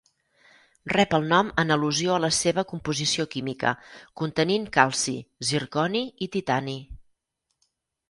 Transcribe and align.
Rep 0.93 1.11
el 1.17 1.27
nom 1.33 1.51
en 1.63 1.73
al·lusió 1.75 2.15
a 2.15 2.23
la 2.23 2.31
seva 2.39 2.65
composició 2.73 3.27
química, 3.37 3.75
contenint 4.25 4.69
calci, 4.81 5.17
zirconi 5.53 6.07
i 6.29 6.33
titani. 6.39 6.79